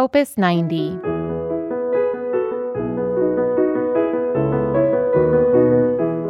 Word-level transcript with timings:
Opus 0.00 0.38
90. 0.38 0.92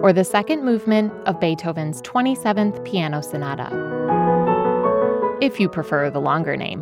Or 0.03 0.13
the 0.13 0.25
second 0.25 0.65
movement 0.65 1.13
of 1.29 1.39
Beethoven's 1.39 2.03
27th 2.03 2.85
Piano 2.85 3.21
Sonata, 3.21 3.69
if 5.41 5.61
you 5.61 5.69
prefer 5.69 6.11
the 6.11 6.21
longer 6.21 6.57
name. 6.57 6.81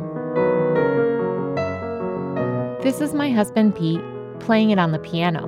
This 2.83 3.03
is 3.03 3.13
my 3.13 3.29
husband 3.33 3.77
Pete 3.77 4.01
playing 4.41 4.71
it 4.71 4.79
on 4.79 4.93
the 4.93 4.99
piano. 4.99 5.47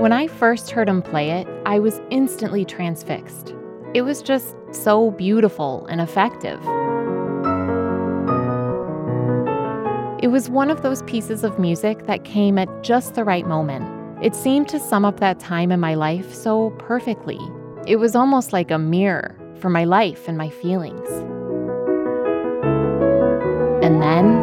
When 0.00 0.12
I 0.12 0.28
first 0.28 0.70
heard 0.70 0.88
him 0.88 1.02
play 1.02 1.30
it, 1.32 1.46
I 1.66 1.78
was 1.78 2.00
instantly 2.08 2.64
transfixed. 2.64 3.54
It 3.92 4.00
was 4.00 4.22
just 4.22 4.56
so 4.72 5.10
beautiful 5.10 5.84
and 5.90 6.00
effective. 6.00 6.58
Was 10.30 10.48
one 10.48 10.70
of 10.70 10.82
those 10.82 11.02
pieces 11.02 11.44
of 11.44 11.58
music 11.58 12.06
that 12.06 12.24
came 12.24 12.58
at 12.58 12.68
just 12.82 13.14
the 13.14 13.24
right 13.24 13.46
moment. 13.46 13.84
It 14.24 14.34
seemed 14.34 14.68
to 14.68 14.78
sum 14.78 15.04
up 15.04 15.20
that 15.20 15.38
time 15.38 15.72
in 15.72 15.80
my 15.80 15.94
life 15.94 16.34
so 16.34 16.70
perfectly. 16.78 17.38
It 17.86 17.96
was 17.96 18.14
almost 18.14 18.52
like 18.52 18.70
a 18.70 18.78
mirror 18.78 19.36
for 19.58 19.70
my 19.70 19.84
life 19.84 20.28
and 20.28 20.36
my 20.36 20.50
feelings. 20.50 21.08
And 23.82 24.02
then 24.02 24.42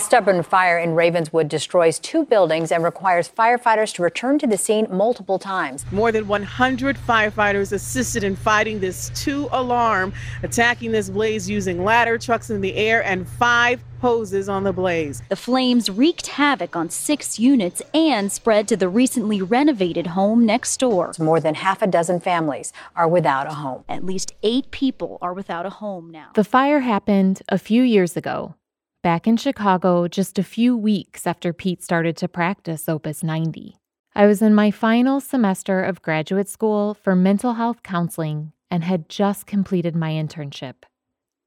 A 0.00 0.02
stubborn 0.02 0.42
fire 0.42 0.78
in 0.78 0.94
Ravenswood 0.94 1.50
destroys 1.50 1.98
two 1.98 2.24
buildings 2.24 2.72
and 2.72 2.82
requires 2.82 3.28
firefighters 3.28 3.92
to 3.96 4.02
return 4.02 4.38
to 4.38 4.46
the 4.46 4.56
scene 4.56 4.86
multiple 4.90 5.38
times. 5.38 5.84
More 5.92 6.10
than 6.10 6.26
100 6.26 6.96
firefighters 6.96 7.70
assisted 7.70 8.24
in 8.24 8.34
fighting 8.34 8.80
this 8.80 9.10
two 9.14 9.46
alarm, 9.52 10.14
attacking 10.42 10.90
this 10.92 11.10
blaze 11.10 11.50
using 11.50 11.84
ladder 11.84 12.16
trucks 12.16 12.48
in 12.48 12.62
the 12.62 12.76
air 12.76 13.04
and 13.04 13.28
five 13.28 13.84
hoses 14.00 14.48
on 14.48 14.64
the 14.64 14.72
blaze. 14.72 15.20
The 15.28 15.36
flames 15.36 15.90
wreaked 15.90 16.28
havoc 16.28 16.74
on 16.74 16.88
six 16.88 17.38
units 17.38 17.82
and 17.92 18.32
spread 18.32 18.68
to 18.68 18.78
the 18.78 18.88
recently 18.88 19.42
renovated 19.42 20.06
home 20.06 20.46
next 20.46 20.80
door. 20.80 21.12
More 21.18 21.40
than 21.40 21.56
half 21.56 21.82
a 21.82 21.86
dozen 21.86 22.20
families 22.20 22.72
are 22.96 23.06
without 23.06 23.46
a 23.46 23.54
home. 23.56 23.84
At 23.86 24.06
least 24.06 24.32
eight 24.42 24.70
people 24.70 25.18
are 25.20 25.34
without 25.34 25.66
a 25.66 25.70
home 25.70 26.10
now. 26.10 26.30
The 26.34 26.44
fire 26.44 26.80
happened 26.80 27.42
a 27.50 27.58
few 27.58 27.82
years 27.82 28.16
ago 28.16 28.54
back 29.02 29.26
in 29.26 29.36
Chicago 29.36 30.08
just 30.08 30.38
a 30.38 30.42
few 30.42 30.76
weeks 30.76 31.26
after 31.26 31.52
Pete 31.52 31.82
started 31.82 32.16
to 32.18 32.28
practice 32.28 32.88
Opus 32.88 33.22
90. 33.22 33.76
I 34.14 34.26
was 34.26 34.42
in 34.42 34.54
my 34.54 34.70
final 34.70 35.20
semester 35.20 35.82
of 35.82 36.02
graduate 36.02 36.48
school 36.48 36.94
for 36.94 37.16
mental 37.16 37.54
health 37.54 37.82
counseling 37.82 38.52
and 38.70 38.84
had 38.84 39.08
just 39.08 39.46
completed 39.46 39.96
my 39.96 40.10
internship. 40.10 40.84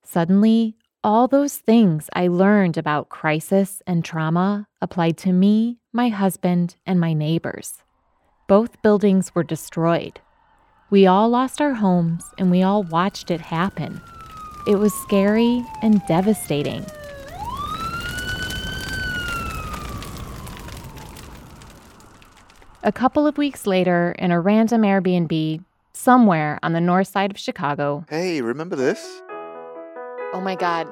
Suddenly, 0.04 0.78
all 1.04 1.28
those 1.28 1.58
things 1.58 2.10
I 2.14 2.28
learned 2.28 2.78
about 2.78 3.10
crisis 3.10 3.82
and 3.86 4.04
trauma 4.04 4.67
applied 4.82 5.17
to 5.20 5.34
me, 5.34 5.80
my 5.92 6.10
husband, 6.10 6.78
and 6.86 7.00
my 7.00 7.14
neighbors. 7.14 7.84
Both 8.48 8.82
buildings 8.82 9.36
were 9.36 9.44
destroyed. 9.44 10.22
We 10.90 11.06
all 11.06 11.30
lost 11.30 11.62
our 11.62 11.73
homes 11.73 12.23
and 12.38 12.50
we 12.50 12.64
all 12.64 12.84
watched 12.84 13.30
it 13.30 13.42
happen. 13.42 14.02
It 14.66 14.76
was 14.76 14.94
scary 14.94 15.64
and 15.82 16.02
devastating. 16.08 16.86
A 22.86 22.92
couple 22.92 23.26
of 23.26 23.38
weeks 23.38 23.66
later, 23.66 24.14
in 24.20 24.31
a 24.31 24.42
random 24.42 24.81
Airbnb 24.81 25.64
somewhere 25.94 26.59
on 26.64 26.73
the 26.73 26.81
north 26.81 27.08
side 27.08 27.31
of 27.31 27.38
Chicago. 27.38 28.03
Hey, 28.09 28.42
remember 28.42 28.76
this? 28.76 29.22
Oh 30.33 30.42
my 30.44 30.55
God. 30.55 30.88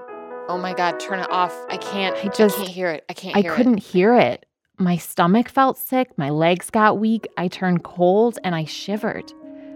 Oh 0.47 0.57
my 0.57 0.73
God, 0.73 0.99
turn 1.01 1.19
it 1.19 1.29
off. 1.29 1.53
I 1.69 1.75
can't. 1.75 2.15
I 2.17 2.29
just 2.29 2.55
I 2.55 2.59
can't 2.59 2.69
hear 2.69 2.89
it. 2.91 3.03
I 3.09 3.13
can't 3.13 3.35
I 3.35 3.41
hear 3.41 3.53
couldn't 3.53 3.79
it. 3.79 3.83
hear 3.83 4.15
it. 4.15 4.45
My 4.77 4.95
stomach 4.95 5.49
felt 5.49 5.77
sick, 5.77 6.17
my 6.17 6.29
legs 6.29 6.69
got 6.69 6.97
weak, 6.97 7.27
I 7.37 7.47
turned 7.49 7.83
cold, 7.83 8.39
and 8.43 8.55
I 8.55 8.63
shivered. 8.63 9.31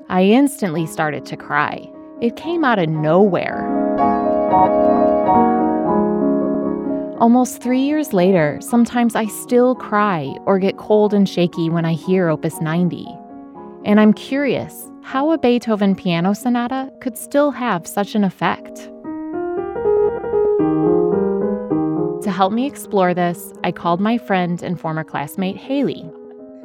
I 0.10 0.24
instantly 0.24 0.86
started 0.88 1.26
to 1.28 1.38
cry. 1.38 1.92
It 2.22 2.38
came 2.38 2.64
out 2.64 2.80
of 2.80 2.90
nowhere. 2.90 3.62
Almost 7.20 7.62
three 7.62 7.80
years 7.80 8.12
later, 8.12 8.60
sometimes 8.60 9.16
I 9.16 9.28
still 9.28 9.74
cry 9.74 10.36
or 10.46 10.60
get 10.60 10.76
cold 10.76 11.14
and 11.14 11.30
shaky 11.30 11.70
when 11.70 11.86
I 11.86 11.94
hear 11.94 12.28
Opus 12.28 12.60
90. 12.60 13.08
And 13.86 14.02
I'm 14.02 14.12
curious 14.12 14.92
how 15.02 15.32
a 15.32 15.38
Beethoven 15.38 15.96
piano 15.96 16.34
sonata 16.34 16.92
could 17.00 17.18
still 17.18 17.52
have 17.52 17.88
such 17.88 18.16
an 18.16 18.26
effect. 18.26 18.90
To 22.24 22.32
help 22.32 22.52
me 22.52 22.68
explore 22.68 23.14
this, 23.14 23.54
I 23.64 23.72
called 23.72 24.02
my 24.02 24.18
friend 24.18 24.62
and 24.62 24.78
former 24.78 25.06
classmate 25.06 25.56
Haley, 25.56 26.04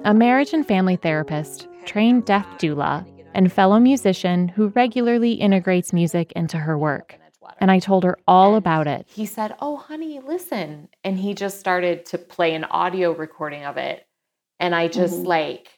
a 0.05 0.13
marriage 0.13 0.53
and 0.53 0.67
family 0.67 0.97
therapist, 0.97 1.69
trained 1.85 2.25
deaf 2.25 2.45
doula, 2.59 3.07
and 3.35 3.53
fellow 3.53 3.79
musician 3.79 4.49
who 4.49 4.69
regularly 4.69 5.35
integrates 5.35 5.93
music 5.93 6.33
into 6.33 6.59
her 6.59 6.77
work 6.77 7.21
and 7.59 7.71
I 7.71 7.79
told 7.79 8.05
her 8.05 8.19
all 8.27 8.57
about 8.57 8.87
it. 8.87 9.07
He 9.09 9.27
said, 9.27 9.55
Oh, 9.61 9.77
honey, 9.77 10.21
listen. 10.21 10.89
And 11.05 11.19
he 11.19 11.35
just 11.35 11.59
started 11.59 12.07
to 12.07 12.19
play 12.19 12.55
an 12.55 12.65
audio 12.65 13.13
recording 13.13 13.65
of 13.65 13.77
it. 13.77 14.07
And 14.59 14.75
I 14.75 14.89
just 14.89 15.15
mm-hmm. 15.15 15.27
like 15.27 15.69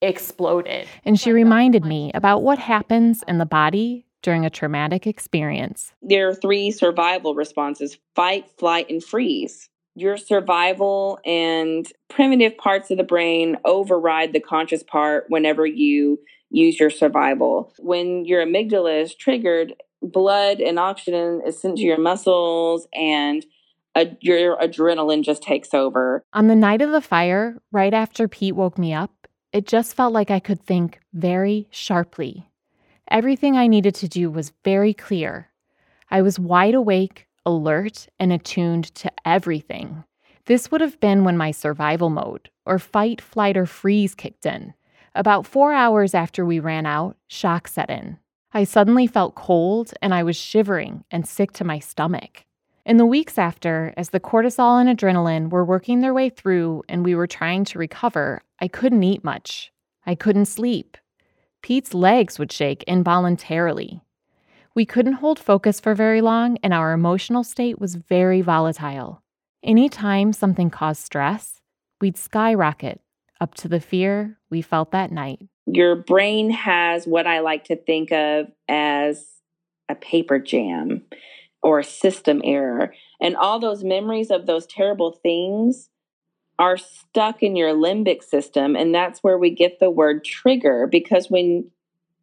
exploded. 0.00 0.86
And 1.04 1.18
she 1.18 1.32
reminded 1.32 1.84
me 1.84 2.10
about 2.14 2.42
what 2.42 2.58
happens 2.58 3.22
in 3.26 3.38
the 3.38 3.46
body 3.46 4.06
during 4.22 4.44
a 4.44 4.50
traumatic 4.50 5.06
experience. 5.06 5.92
There 6.02 6.28
are 6.28 6.34
three 6.34 6.70
survival 6.70 7.34
responses 7.34 7.98
fight, 8.14 8.50
flight, 8.58 8.90
and 8.90 9.02
freeze. 9.02 9.68
Your 9.94 10.16
survival 10.16 11.18
and 11.24 11.90
primitive 12.08 12.56
parts 12.56 12.90
of 12.90 12.98
the 12.98 13.04
brain 13.04 13.56
override 13.64 14.32
the 14.32 14.40
conscious 14.40 14.82
part 14.82 15.24
whenever 15.28 15.66
you 15.66 16.20
use 16.50 16.78
your 16.78 16.90
survival. 16.90 17.72
When 17.78 18.24
your 18.24 18.44
amygdala 18.44 19.02
is 19.02 19.14
triggered, 19.14 19.74
blood 20.02 20.60
and 20.60 20.78
oxygen 20.78 21.42
is 21.46 21.60
sent 21.60 21.78
to 21.78 21.82
your 21.82 21.98
muscles 21.98 22.86
and 22.92 23.44
a, 23.94 24.16
your 24.20 24.56
adrenaline 24.58 25.24
just 25.24 25.42
takes 25.42 25.74
over. 25.74 26.22
On 26.32 26.46
the 26.46 26.54
night 26.54 26.82
of 26.82 26.92
the 26.92 27.00
fire, 27.00 27.56
right 27.72 27.92
after 27.92 28.28
Pete 28.28 28.54
woke 28.54 28.78
me 28.78 28.92
up, 28.94 29.26
it 29.52 29.66
just 29.66 29.96
felt 29.96 30.12
like 30.12 30.30
I 30.30 30.40
could 30.40 30.62
think 30.62 31.00
very 31.12 31.68
sharply. 31.70 32.50
Everything 33.10 33.56
I 33.56 33.66
needed 33.66 33.94
to 33.96 34.08
do 34.08 34.30
was 34.30 34.52
very 34.64 34.92
clear. 34.92 35.48
I 36.10 36.22
was 36.22 36.38
wide 36.38 36.74
awake, 36.74 37.26
alert, 37.46 38.08
and 38.20 38.32
attuned 38.32 38.94
to 38.96 39.10
everything. 39.24 40.04
This 40.44 40.70
would 40.70 40.80
have 40.80 41.00
been 41.00 41.24
when 41.24 41.36
my 41.36 41.50
survival 41.50 42.10
mode, 42.10 42.50
or 42.64 42.78
fight, 42.78 43.20
flight, 43.20 43.56
or 43.56 43.66
freeze, 43.66 44.14
kicked 44.14 44.46
in. 44.46 44.74
About 45.14 45.46
four 45.46 45.72
hours 45.72 46.14
after 46.14 46.44
we 46.44 46.60
ran 46.60 46.86
out, 46.86 47.16
shock 47.26 47.68
set 47.68 47.90
in. 47.90 48.18
I 48.58 48.64
suddenly 48.64 49.06
felt 49.06 49.36
cold 49.36 49.94
and 50.02 50.12
I 50.12 50.24
was 50.24 50.34
shivering 50.34 51.04
and 51.12 51.28
sick 51.28 51.52
to 51.52 51.64
my 51.64 51.78
stomach. 51.78 52.44
In 52.84 52.96
the 52.96 53.06
weeks 53.06 53.38
after, 53.38 53.94
as 53.96 54.08
the 54.08 54.18
cortisol 54.18 54.80
and 54.80 54.88
adrenaline 54.88 55.48
were 55.50 55.64
working 55.64 56.00
their 56.00 56.12
way 56.12 56.28
through 56.28 56.82
and 56.88 57.04
we 57.04 57.14
were 57.14 57.28
trying 57.28 57.64
to 57.66 57.78
recover, 57.78 58.42
I 58.58 58.66
couldn't 58.66 59.04
eat 59.04 59.22
much. 59.22 59.70
I 60.04 60.16
couldn't 60.16 60.46
sleep. 60.46 60.96
Pete's 61.62 61.94
legs 61.94 62.40
would 62.40 62.50
shake 62.50 62.82
involuntarily. 62.88 64.02
We 64.74 64.84
couldn't 64.84 65.20
hold 65.22 65.38
focus 65.38 65.78
for 65.78 65.94
very 65.94 66.20
long, 66.20 66.58
and 66.60 66.74
our 66.74 66.92
emotional 66.92 67.44
state 67.44 67.78
was 67.78 67.94
very 67.94 68.40
volatile. 68.40 69.22
Anytime 69.62 70.32
something 70.32 70.68
caused 70.68 71.04
stress, 71.04 71.60
we'd 72.00 72.18
skyrocket 72.18 73.00
up 73.40 73.54
to 73.54 73.68
the 73.68 73.78
fear 73.78 74.36
we 74.50 74.62
felt 74.62 74.90
that 74.90 75.12
night 75.12 75.46
your 75.72 75.96
brain 75.96 76.50
has 76.50 77.06
what 77.06 77.26
I 77.26 77.40
like 77.40 77.64
to 77.64 77.76
think 77.76 78.12
of 78.12 78.46
as 78.68 79.24
a 79.88 79.94
paper 79.94 80.38
jam 80.38 81.02
or 81.62 81.80
a 81.80 81.84
system 81.84 82.40
error. 82.44 82.94
And 83.20 83.36
all 83.36 83.58
those 83.58 83.84
memories 83.84 84.30
of 84.30 84.46
those 84.46 84.66
terrible 84.66 85.12
things 85.12 85.88
are 86.58 86.76
stuck 86.76 87.42
in 87.42 87.56
your 87.56 87.74
limbic 87.74 88.22
system. 88.22 88.76
And 88.76 88.94
that's 88.94 89.20
where 89.20 89.38
we 89.38 89.50
get 89.50 89.78
the 89.78 89.90
word 89.90 90.24
trigger 90.24 90.86
because 90.86 91.30
when 91.30 91.70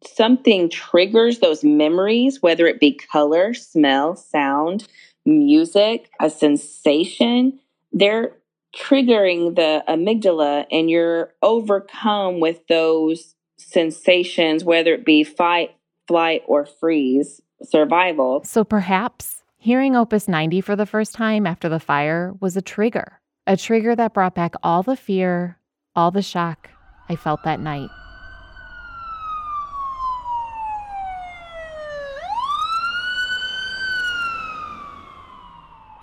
something 0.04 0.68
triggers 0.68 1.38
those 1.38 1.64
memories, 1.64 2.42
whether 2.42 2.66
it 2.66 2.80
be 2.80 2.92
color, 2.92 3.54
smell, 3.54 4.14
sound, 4.16 4.86
music, 5.24 6.10
a 6.20 6.28
sensation, 6.30 7.58
they're 7.92 8.36
triggering 8.76 9.54
the 9.56 9.82
amygdala 9.88 10.66
and 10.70 10.90
you're 10.90 11.32
overcome 11.42 12.40
with 12.40 12.60
those 12.68 13.35
sensations, 13.58 14.64
whether 14.64 14.94
it 14.94 15.04
be 15.04 15.24
fight, 15.24 15.76
flight, 16.06 16.42
or 16.46 16.66
freeze, 16.66 17.40
survival. 17.62 18.42
So 18.44 18.64
perhaps 18.64 19.42
hearing 19.56 19.96
Opus 19.96 20.28
90 20.28 20.60
for 20.60 20.76
the 20.76 20.86
first 20.86 21.14
time 21.14 21.46
after 21.46 21.68
the 21.68 21.80
fire 21.80 22.34
was 22.40 22.56
a 22.56 22.62
trigger, 22.62 23.20
a 23.46 23.56
trigger 23.56 23.96
that 23.96 24.14
brought 24.14 24.34
back 24.34 24.54
all 24.62 24.82
the 24.82 24.96
fear, 24.96 25.58
all 25.94 26.10
the 26.10 26.22
shock 26.22 26.70
I 27.08 27.16
felt 27.16 27.42
that 27.44 27.60
night. 27.60 27.90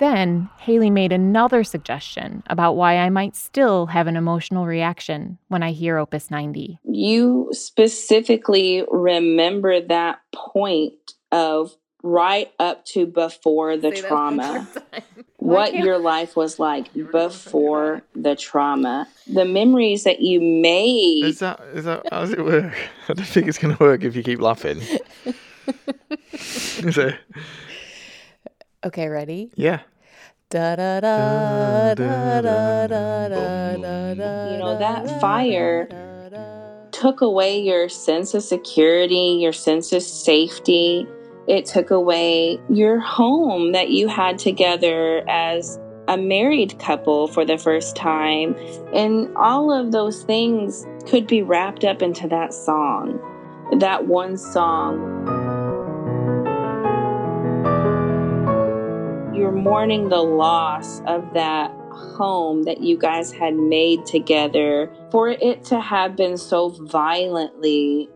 Then 0.03 0.49
Haley 0.57 0.89
made 0.89 1.13
another 1.13 1.63
suggestion 1.63 2.43
about 2.47 2.73
why 2.73 2.97
I 2.97 3.09
might 3.09 3.37
still 3.37 3.85
have 3.85 4.05
an 4.05 4.17
emotional 4.17 4.65
reaction 4.65 5.37
when 5.47 5.63
I 5.63 5.71
hear 5.71 5.97
Opus 5.97 6.29
90. 6.29 6.77
You 6.83 7.47
specifically 7.53 8.83
remember 8.91 9.79
that 9.79 10.19
point 10.33 11.13
of 11.31 11.77
right 12.03 12.51
up 12.59 12.83
to 12.87 13.05
before 13.05 13.77
the 13.77 13.95
Say 13.95 14.01
trauma. 14.01 14.43
one 14.43 14.53
more 14.53 14.67
time. 14.91 15.03
what 15.37 15.73
your 15.73 15.97
life 15.97 16.35
was 16.35 16.59
like 16.59 16.93
before 17.13 18.01
the 18.13 18.35
trauma. 18.35 19.07
The 19.25 19.45
memories 19.45 20.03
that 20.03 20.19
you 20.19 20.41
made. 20.41 21.23
Is 21.23 21.39
that 21.39 21.61
is 21.73 21.85
that 21.85 22.03
how 22.11 22.19
does 22.19 22.31
it 22.31 22.43
work? 22.43 22.73
I 23.07 23.13
don't 23.13 23.25
think 23.25 23.47
it's 23.47 23.57
gonna 23.57 23.77
work 23.79 24.03
if 24.03 24.17
you 24.17 24.23
keep 24.23 24.41
laughing. 24.41 24.79
is 26.33 26.97
it? 26.97 27.15
Okay, 28.85 29.07
ready? 29.07 29.49
Yeah. 29.55 29.79
You 30.53 30.59
know 34.59 34.77
that 34.79 35.19
fire 35.19 35.87
took 36.91 37.21
away 37.21 37.59
your 37.59 37.89
sense 37.89 38.33
of 38.33 38.43
security, 38.43 39.39
your 39.41 39.51
sense 39.51 39.91
of 39.91 40.03
safety. 40.03 41.07
It 41.47 41.65
took 41.65 41.91
away 41.91 42.59
your 42.69 42.99
home 42.99 43.71
that 43.73 43.89
you 43.89 44.07
had 44.07 44.37
together 44.37 45.27
as 45.27 45.79
a 46.07 46.17
married 46.17 46.77
couple 46.79 47.27
for 47.27 47.45
the 47.45 47.57
first 47.57 47.95
time. 47.95 48.55
And 48.93 49.35
all 49.35 49.71
of 49.71 49.91
those 49.91 50.23
things 50.23 50.85
could 51.07 51.27
be 51.27 51.41
wrapped 51.41 51.83
up 51.83 52.01
into 52.01 52.27
that 52.27 52.53
song, 52.53 53.19
that 53.79 54.07
one 54.07 54.37
song. 54.37 55.32
Mourning 59.51 60.09
the 60.09 60.21
loss 60.21 61.01
of 61.01 61.33
that 61.33 61.71
home 61.91 62.63
that 62.63 62.81
you 62.81 62.97
guys 62.97 63.31
had 63.31 63.55
made 63.55 64.05
together 64.05 64.91
for 65.11 65.29
it 65.29 65.63
to 65.65 65.79
have 65.79 66.15
been 66.15 66.37
so 66.37 66.69
violently 66.69 68.09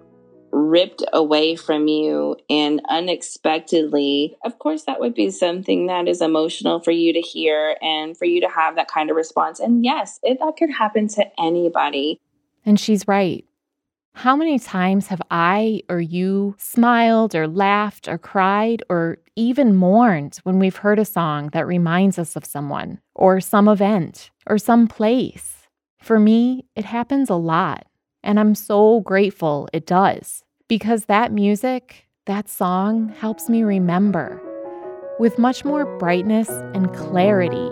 ripped 0.52 1.04
away 1.14 1.56
from 1.56 1.88
you 1.88 2.36
and 2.50 2.82
unexpectedly. 2.90 4.36
Of 4.44 4.60
course, 4.60 4.84
that 4.84 5.00
would 5.00 5.14
be 5.14 5.30
something 5.30 5.88
that 5.88 6.08
is 6.08 6.22
emotional 6.22 6.80
for 6.80 6.92
you 6.92 7.14
to 7.14 7.22
hear 7.22 7.78
and 7.82 8.18
for 8.18 8.26
you 8.26 8.42
to 8.42 8.50
have 8.50 8.76
that 8.76 8.88
kind 8.88 9.10
of 9.10 9.16
response. 9.16 9.60
And 9.60 9.84
yes, 9.84 10.20
it, 10.24 10.40
that 10.40 10.56
could 10.58 10.72
happen 10.72 11.08
to 11.10 11.26
anybody. 11.40 12.20
And 12.66 12.80
she's 12.80 13.08
right. 13.08 13.46
How 14.18 14.36
many 14.36 14.58
times 14.58 15.08
have 15.08 15.22
I 15.30 15.84
or 15.90 16.02
you 16.02 16.56
smiled 16.58 17.36
or 17.36 17.48
laughed 17.48 18.08
or 18.08 18.18
cried 18.18 18.82
or 18.90 19.20
even 19.36 19.76
mourned 19.76 20.38
when 20.38 20.58
we've 20.58 20.78
heard 20.78 20.98
a 20.98 21.06
song 21.06 21.50
that 21.54 21.68
reminds 21.68 22.18
us 22.18 22.36
of 22.36 22.44
someone 22.44 23.00
or 23.14 23.40
some 23.40 23.68
event 23.68 24.32
or 24.48 24.58
some 24.58 24.88
place? 24.88 25.68
For 26.02 26.20
me, 26.20 26.66
it 26.76 26.84
happens 26.84 27.30
a 27.30 27.36
lot, 27.36 27.86
and 28.24 28.40
I'm 28.40 28.56
so 28.56 29.02
grateful 29.02 29.70
it 29.72 29.86
does 29.86 30.44
because 30.68 31.06
that 31.06 31.32
music, 31.32 32.08
that 32.26 32.50
song 32.50 33.10
helps 33.10 33.50
me 33.50 33.62
remember 33.62 34.42
with 35.20 35.38
much 35.38 35.64
more 35.64 35.86
brightness 36.00 36.50
and 36.74 36.92
clarity. 36.96 37.70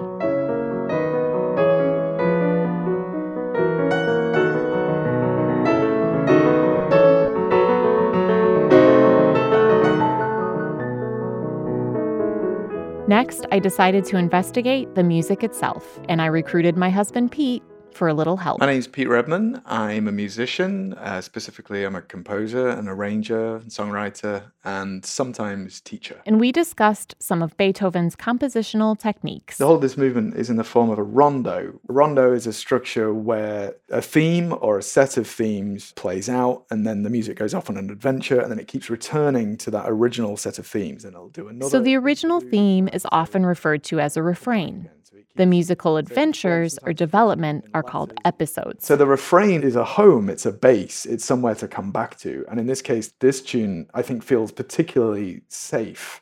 Next, 13.26 13.48
I 13.52 13.58
decided 13.58 14.06
to 14.06 14.18
investigate 14.18 14.94
the 14.94 15.02
music 15.02 15.44
itself, 15.44 16.00
and 16.08 16.22
I 16.22 16.28
recruited 16.28 16.78
my 16.78 16.92
husband 16.92 17.32
Pete 17.32 17.64
for 17.96 18.08
a 18.08 18.14
little 18.14 18.38
help. 18.38 18.60
My 18.60 18.66
name 18.66 18.80
is 18.80 18.88
Pete 18.88 19.08
Redman. 19.08 19.62
I'm 19.66 20.08
a 20.08 20.12
musician. 20.12 20.94
Uh, 20.96 21.22
specifically, 21.22 21.84
I'm 21.84 21.96
a 21.96 22.02
composer, 22.02 22.68
an 22.68 22.88
arranger, 22.88 23.58
and 23.58 23.72
songwriter, 23.72 24.52
and 24.64 25.06
sometimes 25.06 25.80
teacher. 25.82 26.22
And 26.26 26.40
we 26.40 26.52
discussed 26.52 27.16
some 27.20 27.42
of 27.42 27.56
Beethoven's 27.58 28.16
compositional 28.16 29.00
techniques. 29.00 29.58
The 29.58 29.66
whole 29.66 29.76
of 29.76 29.82
this 29.82 29.98
movement 29.98 30.36
is 30.36 30.50
in 30.50 30.58
the 30.58 30.64
form 30.64 30.90
of 30.90 31.00
a 31.00 31.04
rondo. 31.04 31.80
A 31.90 31.94
rondo 31.94 32.34
is 32.34 32.46
a 32.46 32.54
structure 32.54 33.14
where 33.14 33.76
a 33.90 34.02
theme 34.02 34.54
or 34.60 34.78
a 34.78 34.84
set 34.84 35.18
of 35.18 35.28
themes 35.28 35.94
plays 35.94 36.28
out, 36.28 36.66
and 36.70 36.86
then 36.86 37.04
the 37.04 37.10
music 37.10 37.38
goes 37.38 37.54
off 37.54 37.70
on 37.70 37.78
an 37.78 37.90
adventure, 37.90 38.40
and 38.40 38.52
then 38.52 38.60
it 38.60 38.68
keeps 38.68 38.90
returning 38.90 39.58
to 39.58 39.72
that 39.72 39.86
original 39.88 40.36
set 40.38 40.60
of 40.60 40.68
themes, 40.68 41.06
and 41.06 41.14
it'll 41.14 41.30
do 41.30 41.48
another. 41.48 41.70
So 41.70 41.80
the 41.80 41.96
original 41.96 42.42
theme 42.42 42.90
is 42.92 43.08
often 43.12 43.46
referred 43.46 43.84
to 43.86 44.00
as 44.00 44.18
a 44.18 44.24
refrain. 44.24 44.90
The 45.36 45.46
musical 45.46 45.98
adventures 45.98 46.80
or 46.84 46.94
development 46.94 47.66
are 47.74 47.84
called 47.84 48.14
episodes. 48.24 48.86
So 48.86 48.96
the 48.96 49.06
refrain 49.06 49.64
is 49.64 49.76
a 49.76 49.84
home, 49.84 50.30
it's 50.30 50.46
a 50.46 50.52
base, 50.52 51.06
it's 51.06 51.26
somewhere 51.26 51.56
to 51.56 51.68
come 51.68 51.92
back 51.92 52.18
to. 52.20 52.46
And 52.50 52.60
in 52.60 52.68
this 52.68 52.82
case, 52.82 53.14
this 53.20 53.42
tune, 53.42 53.88
I 53.94 54.02
think, 54.02 54.24
feels 54.24 54.52
particularly 54.52 55.42
safe 55.48 56.22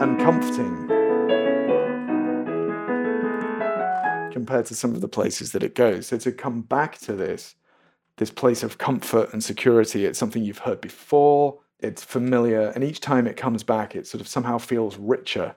and 0.00 0.18
comforting 0.20 0.88
compared 4.32 4.66
to 4.66 4.74
some 4.74 4.94
of 4.94 5.00
the 5.00 5.08
places 5.08 5.52
that 5.52 5.62
it 5.62 5.74
goes. 5.74 6.08
So 6.08 6.18
to 6.18 6.32
come 6.32 6.60
back 6.62 6.98
to 6.98 7.14
this, 7.14 7.54
this 8.16 8.30
place 8.30 8.62
of 8.62 8.78
comfort 8.78 9.32
and 9.32 9.42
security, 9.42 10.04
it's 10.04 10.18
something 10.18 10.44
you've 10.44 10.58
heard 10.58 10.80
before, 10.80 11.60
it's 11.80 12.04
familiar, 12.04 12.72
and 12.74 12.84
each 12.84 13.00
time 13.00 13.26
it 13.26 13.36
comes 13.36 13.62
back, 13.62 13.96
it 13.96 14.06
sort 14.06 14.20
of 14.20 14.28
somehow 14.28 14.58
feels 14.58 14.96
richer, 14.98 15.54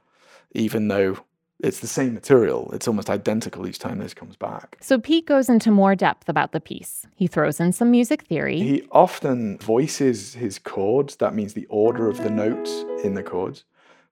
even 0.53 0.88
though 0.88 1.17
it's 1.59 1.79
the 1.79 1.88
same 1.88 2.13
material. 2.13 2.69
It's 2.73 2.88
almost 2.88 3.09
identical 3.09 3.67
each 3.67 3.79
time 3.79 3.97
this 3.97 4.13
comes 4.13 4.35
back. 4.35 4.77
So 4.79 4.99
Pete 4.99 5.25
goes 5.25 5.49
into 5.49 5.71
more 5.71 5.95
depth 5.95 6.29
about 6.29 6.51
the 6.51 6.59
piece. 6.59 7.05
He 7.15 7.27
throws 7.27 7.59
in 7.59 7.71
some 7.73 7.89
music 7.89 8.23
theory. 8.23 8.59
He 8.59 8.88
often 8.91 9.57
voices 9.57 10.35
his 10.35 10.59
chords, 10.59 11.15
that 11.15 11.33
means 11.33 11.53
the 11.53 11.65
order 11.67 12.09
of 12.09 12.17
the 12.17 12.29
notes 12.29 12.85
in 13.03 13.15
the 13.15 13.23
chords, 13.23 13.63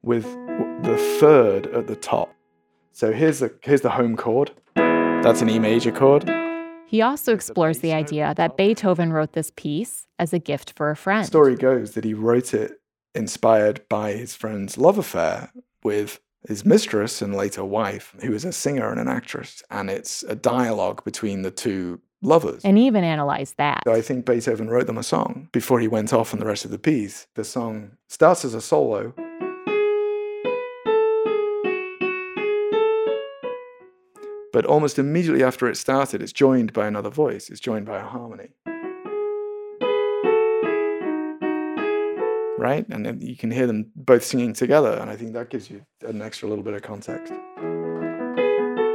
with 0.02 0.24
the 0.84 0.98
third 1.20 1.68
at 1.68 1.88
the 1.88 1.96
top. 1.96 2.34
So 2.92 3.12
here's 3.12 3.40
the 3.40 3.54
here's 3.62 3.82
the 3.82 3.90
home 3.92 4.16
chord. 4.16 4.52
That's 4.76 5.42
an 5.42 5.50
E 5.50 5.60
major 5.60 5.92
chord. 5.92 6.30
He 6.88 7.02
also 7.02 7.34
explores 7.34 7.80
the 7.80 7.94
idea 7.94 8.34
that 8.38 8.58
Beethoven 8.58 9.12
wrote 9.12 9.34
this 9.34 9.52
piece 9.56 10.08
as 10.18 10.34
a 10.34 10.40
gift 10.40 10.74
for 10.76 10.92
a 10.92 10.96
friend. 10.96 11.26
Story 11.26 11.56
goes 11.56 11.92
that 11.92 12.04
he 12.04 12.14
wrote 12.14 12.54
it 12.54 12.80
inspired 13.14 13.88
by 13.90 14.14
his 14.14 14.36
friend's 14.36 14.78
love 14.78 14.98
affair 14.98 15.52
with 15.84 16.20
his 16.48 16.66
mistress 16.66 17.22
and 17.22 17.36
later 17.36 17.64
wife, 17.64 18.16
who 18.22 18.34
is 18.34 18.46
a 18.46 18.52
singer 18.52 18.90
and 18.90 19.00
an 19.00 19.08
actress, 19.08 19.64
and 19.70 19.90
it's 19.90 20.24
a 20.24 20.36
dialogue 20.36 21.04
between 21.04 21.42
the 21.42 21.52
two 21.52 22.00
lovers. 22.22 22.64
And 22.64 22.78
even 22.78 23.04
analyze 23.04 23.54
that. 23.58 23.84
So 23.86 23.94
I 23.94 24.02
think 24.02 24.26
Beethoven 24.26 24.70
wrote 24.70 24.88
them 24.88 24.98
a 24.98 25.04
song 25.04 25.50
before 25.52 25.80
he 25.80 25.88
went 25.88 26.14
off 26.14 26.34
on 26.34 26.40
the 26.40 26.46
rest 26.46 26.66
of 26.66 26.72
the 26.72 26.80
piece. 26.80 27.28
The 27.36 27.44
song 27.44 27.92
starts 28.08 28.46
as 28.46 28.54
a 28.54 28.62
solo. 28.62 29.14
But 34.52 34.66
almost 34.66 34.98
immediately 34.98 35.44
after 35.44 35.68
it 35.68 35.76
started, 35.76 36.22
it's 36.22 36.32
joined 36.32 36.72
by 36.72 36.88
another 36.88 37.10
voice, 37.10 37.50
it's 37.50 37.60
joined 37.60 37.86
by 37.86 38.00
a 38.00 38.06
harmony. 38.06 38.52
Right? 42.66 42.84
And 42.90 43.06
then 43.06 43.22
you 43.22 43.36
can 43.36 43.52
hear 43.52 43.68
them 43.68 43.92
both 43.96 44.24
singing 44.24 44.54
together. 44.54 44.94
And 45.00 45.12
I 45.12 45.16
think 45.16 45.34
that 45.34 45.52
gives 45.52 45.70
you 45.70 45.86
an 46.02 46.24
extra 46.24 46.50
little 46.50 46.64
bit 46.64 46.74
of 46.74 46.82
context. 46.82 47.32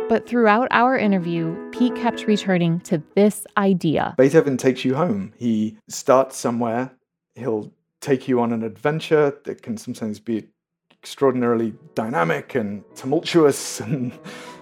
But 0.08 0.28
throughout 0.28 0.66
our 0.72 0.98
interview, 0.98 1.56
Pete 1.70 1.94
kept 1.94 2.26
returning 2.26 2.80
to 2.80 3.00
this 3.14 3.46
idea. 3.56 4.16
Beethoven 4.18 4.56
takes 4.56 4.84
you 4.84 4.96
home. 4.96 5.32
He 5.36 5.78
starts 5.86 6.36
somewhere, 6.36 6.90
he'll 7.36 7.72
take 8.00 8.26
you 8.26 8.40
on 8.40 8.52
an 8.52 8.64
adventure 8.64 9.38
that 9.44 9.62
can 9.62 9.76
sometimes 9.76 10.18
be 10.18 10.48
extraordinarily 10.92 11.72
dynamic 11.94 12.56
and 12.56 12.82
tumultuous 12.96 13.78
and 13.86 14.12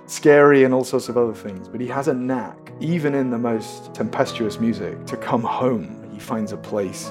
scary 0.05 0.65
and 0.65 0.75
all 0.75 0.85
sorts 0.85 1.09
of 1.09 1.17
other 1.17 1.33
things. 1.33 1.67
But 1.67 1.81
he 1.81 1.87
has 1.87 2.09
a 2.09 2.15
knack, 2.15 2.75
even 2.81 3.15
in 3.15 3.31
the 3.31 3.39
most 3.39 3.95
tempestuous 3.95 4.61
music, 4.61 5.07
to 5.07 5.17
come 5.17 5.43
home. 5.43 6.11
He 6.13 6.19
finds 6.19 6.53
a 6.53 6.59
place 6.59 7.11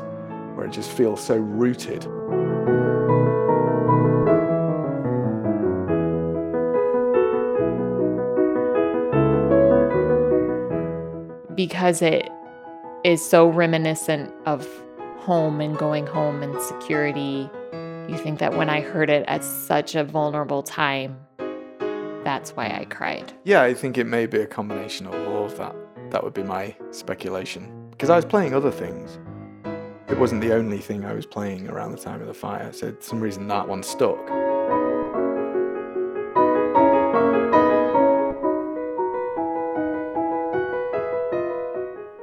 where 0.58 0.66
it 0.66 0.72
just 0.72 0.90
feels 0.90 1.24
so 1.24 1.38
rooted. 1.38 2.08
because 11.58 12.04
it 12.04 12.30
is 13.04 13.28
so 13.28 13.48
reminiscent 13.48 14.32
of 14.46 14.66
home 15.18 15.60
and 15.60 15.78
going 15.78 16.06
home 16.06 16.44
and 16.44 16.62
security. 16.62 17.50
You 18.08 18.18
think 18.18 18.40
that 18.40 18.56
when 18.56 18.70
I 18.70 18.80
heard 18.80 19.10
it 19.10 19.26
at 19.28 19.44
such 19.44 19.96
a 19.96 20.04
vulnerable 20.04 20.62
time, 20.62 21.18
that's 22.24 22.52
why 22.52 22.68
I 22.68 22.86
cried. 22.86 23.34
Yeah, 23.44 23.64
I 23.64 23.74
think 23.74 23.98
it 23.98 24.06
may 24.06 24.28
be 24.28 24.40
a 24.40 24.46
combination 24.46 25.08
of 25.08 25.16
all 25.28 25.46
of 25.46 25.58
that. 25.58 25.76
That 26.12 26.24
would 26.24 26.34
be 26.34 26.44
my 26.44 26.76
speculation. 26.92 27.90
Because 27.90 28.10
I 28.10 28.16
was 28.16 28.26
mm. 28.26 28.30
playing 28.30 28.54
other 28.54 28.72
things. 28.72 29.18
It 30.10 30.18
wasn't 30.18 30.42
the 30.42 30.54
only 30.54 30.78
thing 30.78 31.04
I 31.04 31.14
was 31.14 31.26
playing 31.26 31.70
around 31.70 31.92
the 31.92 31.98
time 31.98 32.22
of 32.22 32.28
the 32.28 32.34
fire, 32.34 32.72
so 32.72 32.94
for 32.94 33.02
some 33.02 33.20
reason 33.20 33.48
that 33.50 33.68
one 33.68 33.84
stuck. 33.84 34.18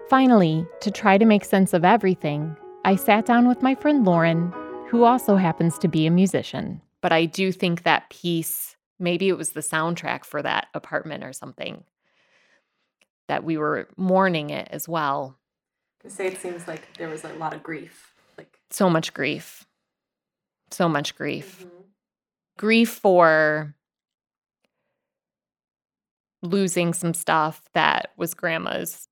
Finally, 0.09 0.67
to 0.81 0.91
try 0.91 1.19
to 1.19 1.25
make 1.27 1.45
sense 1.45 1.75
of 1.75 1.85
everything, 1.85 2.57
I 2.87 2.97
sat 2.97 3.27
down 3.27 3.47
with 3.47 3.63
my 3.63 3.75
friend 3.75 4.05
Lauren, 4.05 4.53
who 4.89 5.05
also 5.05 5.37
happens 5.37 5.79
to 5.79 5.89
be 5.89 6.07
a 6.07 6.11
musician. 6.11 6.81
But 7.03 7.13
I 7.13 7.27
do 7.27 7.53
think 7.53 7.83
that 7.83 8.09
piece, 8.09 8.77
maybe 8.99 9.29
it 9.29 9.37
was 9.37 9.51
the 9.51 9.61
soundtrack 9.61 10.25
for 10.25 10.41
that 10.41 10.69
apartment 10.73 11.23
or 11.23 11.35
something, 11.35 11.85
that 13.29 13.45
we 13.45 13.59
were 13.59 13.89
mourning 13.99 14.49
it 14.49 14.69
as 14.71 14.89
well. 14.89 15.37
Say 16.07 16.27
it 16.27 16.41
seems 16.41 16.69
like 16.69 16.97
there 16.99 17.09
was 17.09 17.25
a 17.25 17.33
lot 17.35 17.55
of 17.55 17.63
grief. 17.63 18.15
Like 18.37 18.59
So 18.71 18.91
much 18.91 19.15
grief. 19.15 19.67
So 20.71 20.89
much 20.89 21.17
grief. 21.17 21.61
Mm-hmm. 21.61 21.83
Grief 22.59 22.91
for 22.91 23.75
losing 26.43 26.93
some 26.93 27.15
stuff 27.15 27.63
that 27.73 28.11
was 28.17 28.35
grandma's, 28.35 29.09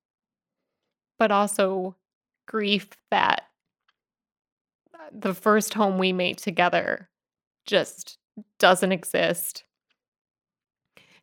but 1.18 1.32
also 1.32 1.96
grief 2.46 2.88
that 3.10 3.42
the 5.10 5.34
first 5.34 5.74
home 5.74 5.98
we 5.98 6.12
made 6.12 6.38
together 6.38 7.08
just 7.66 8.18
doesn't 8.58 8.92
exist. 8.92 9.64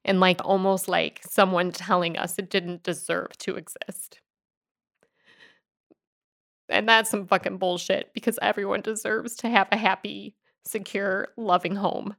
And 0.05 0.19
like 0.19 0.39
almost 0.43 0.87
like 0.87 1.21
someone 1.27 1.71
telling 1.71 2.17
us 2.17 2.37
it 2.37 2.49
didn't 2.49 2.83
deserve 2.83 3.37
to 3.39 3.55
exist. 3.55 4.19
And 6.69 6.87
that's 6.87 7.09
some 7.09 7.27
fucking 7.27 7.57
bullshit 7.57 8.13
because 8.13 8.39
everyone 8.41 8.81
deserves 8.81 9.35
to 9.37 9.49
have 9.49 9.67
a 9.71 9.77
happy, 9.77 10.35
secure, 10.65 11.29
loving 11.35 11.75
home. 11.75 12.15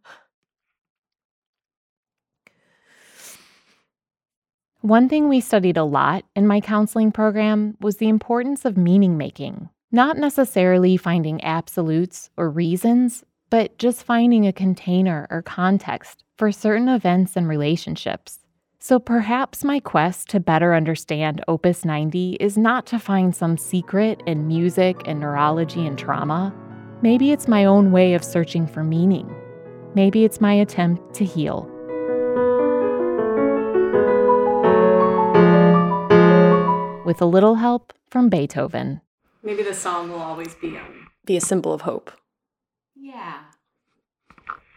One 4.83 5.09
thing 5.11 5.29
we 5.29 5.41
studied 5.41 5.77
a 5.77 5.85
lot 5.85 6.25
in 6.35 6.47
my 6.47 6.61
counseling 6.61 7.13
program 7.13 7.77
was 7.81 7.99
the 7.99 8.09
importance 8.09 8.65
of 8.65 8.79
meaning 8.79 9.19
making, 9.19 9.69
not 9.93 10.17
necessarily 10.17 10.97
finding 10.97 11.45
absolutes 11.45 12.31
or 12.39 12.49
reasons, 12.49 13.23
but 13.51 13.77
just 13.77 14.05
finding 14.05 14.47
a 14.47 14.55
container 14.55 15.27
or 15.31 15.43
context 15.43 16.25
for 16.39 16.51
certain 16.51 16.89
events 16.89 17.37
and 17.37 17.47
relationships. 17.47 18.40
So 18.83 18.99
perhaps 18.99 19.63
my 19.63 19.79
quest 19.79 20.31
to 20.31 20.41
better 20.41 20.75
understand 20.75 21.43
Opus 21.47 21.85
90 21.85 22.39
is 22.41 22.57
not 22.57 22.87
to 22.87 22.99
find 22.99 23.37
some 23.37 23.59
secret 23.59 24.23
in 24.27 24.49
music 24.49 24.97
and 25.05 25.21
neurology 25.21 25.87
and 25.87 25.99
trauma. 25.99 26.55
Maybe 27.03 27.31
it's 27.31 27.47
my 27.47 27.67
own 27.67 27.93
way 27.93 28.15
of 28.15 28.25
searching 28.25 28.67
for 28.67 28.83
meaning. 28.83 29.31
Maybe 29.95 30.25
it's 30.25 30.41
my 30.41 30.55
attempt 30.55 31.15
to 31.17 31.25
heal. 31.27 31.69
With 37.05 37.21
a 37.21 37.27
little 37.27 37.57
help 37.57 37.93
from 38.09 38.29
Beethoven. 38.29 39.01
maybe 39.43 39.63
the 39.65 39.75
song 39.75 40.11
will 40.11 40.21
always 40.21 40.55
be 40.55 40.77
um, 40.77 41.09
be 41.27 41.37
a 41.37 41.41
symbol 41.41 41.73
of 41.73 41.81
hope 41.83 42.13
Yeah. 42.95 43.39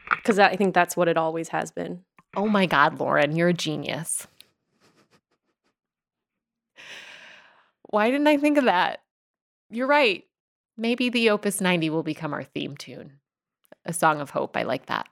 because 0.10 0.40
I 0.40 0.56
think 0.56 0.74
that's 0.74 0.98
what 0.98 1.08
it 1.08 1.16
always 1.18 1.50
has 1.50 1.72
been. 1.72 2.04
Oh 2.36 2.48
my 2.48 2.66
God, 2.66 3.00
Lauren, 3.00 3.36
you're 3.36 3.50
a 3.50 3.54
genius. 3.54 4.28
Why 7.90 8.10
didn't 8.10 8.28
I 8.28 8.38
think 8.38 8.58
of 8.58 8.66
that? 8.66 9.02
You're 9.70 9.88
right. 9.88 10.24
Maybe 10.76 11.10
the 11.10 11.30
Opus 11.30 11.62
90 11.62 11.92
will 11.92 12.02
become 12.02 12.34
our 12.34 12.44
theme 12.44 12.76
tune. 12.76 13.20
A 13.86 13.94
song 13.94 14.20
of 14.20 14.32
hope. 14.32 14.58
I 14.58 14.64
like 14.64 14.88
that. 14.88 15.08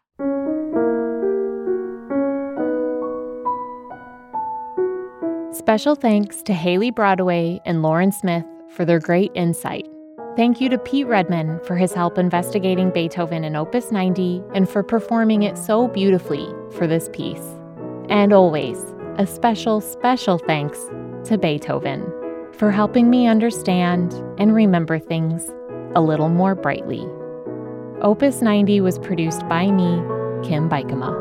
Special 5.54 5.96
thanks 5.96 6.42
to 6.44 6.54
Haley 6.54 6.90
Broadway 6.90 7.60
and 7.66 7.84
Lauren 7.84 8.12
Smith 8.12 8.46
for 8.70 8.86
their 8.86 9.00
great 9.00 9.32
insight. 9.36 9.90
Thank 10.38 10.61
you 10.61 10.69
to 10.69 10.77
Pete 10.77 11.07
Redman 11.07 11.59
for 11.65 11.75
his 11.75 11.91
help 11.93 12.17
investigating 12.17 12.89
Beethoven 12.89 13.43
in 13.43 13.57
Opus 13.57 13.91
90 13.91 14.41
and 14.55 14.69
for 14.69 14.81
performing 14.81 15.43
it 15.43 15.57
so 15.57 15.89
beautifully 15.89 16.47
for 16.71 16.88
this 16.88 17.09
piece. 17.11 17.43
And 18.07 18.31
always, 18.31 18.77
a 19.17 19.27
special, 19.27 19.81
special 19.81 20.38
thanks 20.38 20.79
to 21.25 21.38
Beethoven 21.38 22.09
for 22.53 22.71
helping 22.71 23.09
me 23.09 23.27
understand 23.27 24.13
and 24.38 24.55
remember 24.55 25.00
things 25.00 25.51
a 25.95 26.01
little 26.01 26.29
more 26.29 26.55
brightly. 26.55 27.05
Opus 28.01 28.41
90 28.41 28.79
was 28.79 29.00
produced 29.00 29.45
by 29.50 29.69
me, 29.69 30.01
Kim 30.47 30.69
Bikema. 30.69 31.21